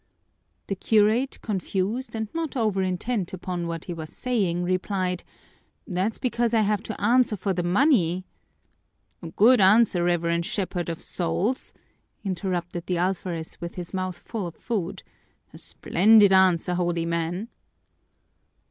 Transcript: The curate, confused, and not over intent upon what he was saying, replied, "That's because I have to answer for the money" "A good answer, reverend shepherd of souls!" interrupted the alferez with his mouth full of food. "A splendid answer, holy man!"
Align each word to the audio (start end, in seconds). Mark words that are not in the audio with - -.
The 0.65 0.75
curate, 0.75 1.37
confused, 1.43 2.15
and 2.15 2.27
not 2.33 2.57
over 2.57 2.81
intent 2.81 3.33
upon 3.33 3.67
what 3.67 3.83
he 3.85 3.93
was 3.93 4.09
saying, 4.09 4.63
replied, 4.63 5.23
"That's 5.85 6.17
because 6.17 6.55
I 6.55 6.61
have 6.61 6.81
to 6.89 6.99
answer 6.99 7.35
for 7.37 7.53
the 7.53 7.61
money" 7.61 8.25
"A 9.21 9.27
good 9.27 9.61
answer, 9.61 10.03
reverend 10.03 10.47
shepherd 10.47 10.89
of 10.89 11.03
souls!" 11.03 11.71
interrupted 12.23 12.87
the 12.87 12.97
alferez 12.97 13.61
with 13.61 13.75
his 13.75 13.93
mouth 13.93 14.17
full 14.17 14.47
of 14.47 14.55
food. 14.55 15.03
"A 15.53 15.59
splendid 15.59 16.31
answer, 16.33 16.73
holy 16.73 17.05
man!" 17.05 17.49